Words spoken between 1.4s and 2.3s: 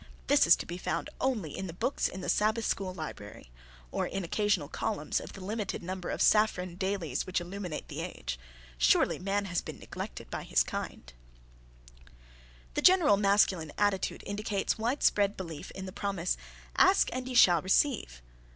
in the books in the